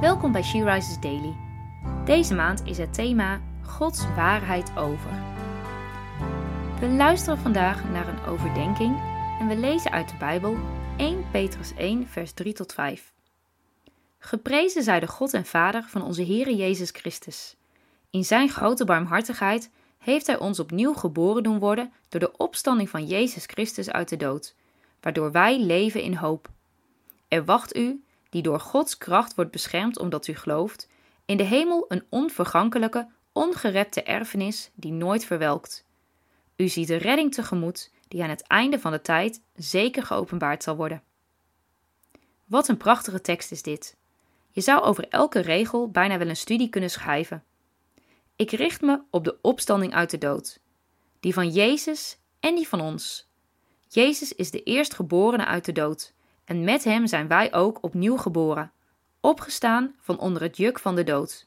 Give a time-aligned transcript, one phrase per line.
[0.00, 1.36] Welkom bij She Rises Daily.
[2.04, 5.10] Deze maand is het thema Gods waarheid over.
[6.80, 9.00] We luisteren vandaag naar een overdenking
[9.40, 10.56] en we lezen uit de Bijbel
[10.96, 13.12] 1 Petrus 1 vers 3 tot 5.
[14.18, 17.56] Geprezen zij de God en Vader van onze Heere Jezus Christus.
[18.10, 23.06] In zijn grote barmhartigheid heeft hij ons opnieuw geboren doen worden door de opstanding van
[23.06, 24.54] Jezus Christus uit de dood,
[25.00, 26.48] waardoor wij leven in hoop.
[27.28, 28.04] Er wacht u,
[28.36, 30.88] die door Gods kracht wordt beschermd omdat u gelooft,
[31.24, 35.84] in de hemel een onvergankelijke, ongerepte erfenis die nooit verwelkt.
[36.56, 40.76] U ziet de redding tegemoet die aan het einde van de tijd zeker geopenbaard zal
[40.76, 41.02] worden.
[42.44, 43.96] Wat een prachtige tekst is dit.
[44.50, 47.44] Je zou over elke regel bijna wel een studie kunnen schrijven.
[48.36, 50.60] Ik richt me op de opstanding uit de dood,
[51.20, 53.28] die van Jezus en die van ons.
[53.88, 56.14] Jezus is de eerstgeborene uit de dood,
[56.46, 58.72] en met hem zijn wij ook opnieuw geboren,
[59.20, 61.46] opgestaan van onder het juk van de dood.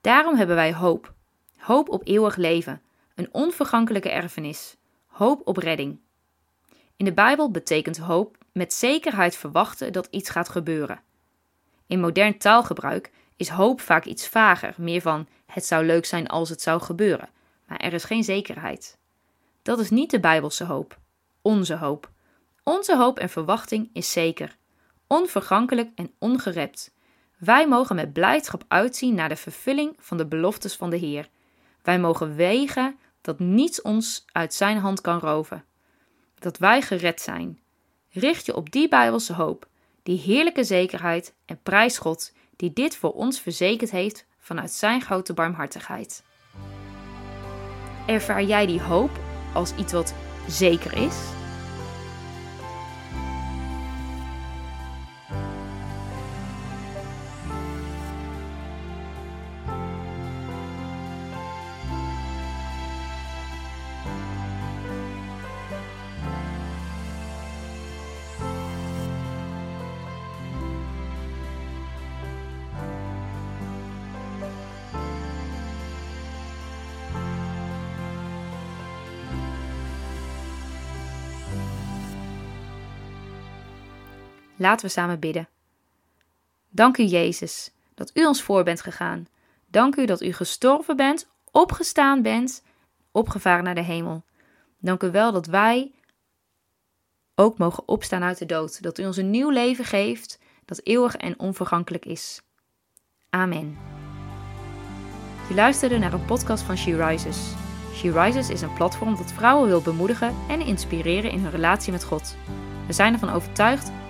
[0.00, 1.14] Daarom hebben wij hoop,
[1.56, 2.82] hoop op eeuwig leven,
[3.14, 4.76] een onvergankelijke erfenis,
[5.06, 5.98] hoop op redding.
[6.96, 11.00] In de Bijbel betekent hoop met zekerheid verwachten dat iets gaat gebeuren.
[11.86, 16.48] In modern taalgebruik is hoop vaak iets vager, meer van het zou leuk zijn als
[16.48, 17.28] het zou gebeuren,
[17.66, 18.98] maar er is geen zekerheid.
[19.62, 20.98] Dat is niet de Bijbelse hoop,
[21.42, 22.10] onze hoop.
[22.64, 24.56] Onze hoop en verwachting is zeker,
[25.06, 26.94] onvergankelijk en ongerept.
[27.38, 31.28] Wij mogen met blijdschap uitzien naar de vervulling van de beloftes van de Heer.
[31.82, 35.64] Wij mogen wegen dat niets ons uit Zijn hand kan roven.
[36.38, 37.60] Dat wij gered zijn.
[38.10, 39.68] Richt je op die Bijbelse hoop,
[40.02, 45.32] die heerlijke zekerheid en prijs God die dit voor ons verzekerd heeft vanuit Zijn grote
[45.32, 46.22] barmhartigheid.
[48.06, 49.10] Ervaar jij die hoop
[49.54, 50.14] als iets wat
[50.48, 51.43] zeker is?
[84.56, 85.48] Laten we samen bidden.
[86.68, 89.26] Dank u, Jezus, dat u ons voor bent gegaan.
[89.66, 92.62] Dank u dat u gestorven bent, opgestaan bent,
[93.12, 94.24] opgevaren naar de hemel.
[94.78, 95.92] Dank u wel dat wij
[97.34, 98.82] ook mogen opstaan uit de dood.
[98.82, 102.42] Dat u ons een nieuw leven geeft dat eeuwig en onvergankelijk is.
[103.30, 103.78] Amen.
[105.48, 107.52] Je luisterde naar een podcast van She Rises.
[107.94, 112.04] She Rises is een platform dat vrouwen wil bemoedigen en inspireren in hun relatie met
[112.04, 112.36] God.
[112.86, 113.90] We zijn ervan overtuigd